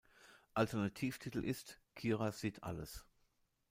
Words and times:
Alternativtitel 0.55 1.45
ist 1.45 1.79
"Kira 1.93 2.31
sieht 2.31 2.63
alles. 2.63 3.05